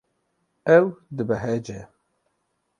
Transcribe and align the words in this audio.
Ew 0.77 0.85
dibehece. 1.15 1.79